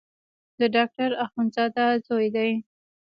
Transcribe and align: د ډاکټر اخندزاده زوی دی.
د 0.59 0.61
ډاکټر 0.75 1.11
اخندزاده 1.25 1.85
زوی 2.07 2.27
دی. 2.35 2.51